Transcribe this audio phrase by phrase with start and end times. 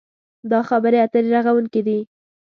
[0.51, 1.99] دا خبرې اترې رغوونکې دي.